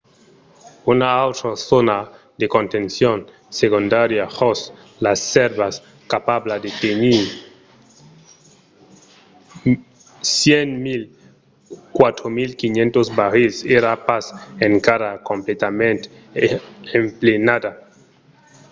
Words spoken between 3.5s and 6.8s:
segondària jos las sèrvas capabla de